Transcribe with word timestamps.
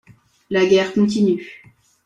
La 0.49 0.65
guerre 0.65 0.93
continue. 0.95 1.47